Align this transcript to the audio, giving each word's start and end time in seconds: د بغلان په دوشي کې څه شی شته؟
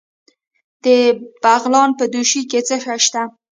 د 0.83 0.85
بغلان 1.43 1.89
په 1.99 2.03
دوشي 2.13 2.41
کې 2.49 2.59
څه 2.67 2.75
شی 2.83 2.97
شته؟ 3.05 3.21